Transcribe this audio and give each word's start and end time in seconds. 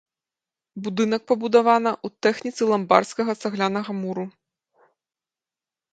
Будынак 0.85 1.23
пабудавана 1.31 1.91
ў 2.05 2.25
тэхніцы 2.27 2.61
ламбардскага 2.71 3.31
цаглянага 3.45 3.91
муру. 4.03 4.29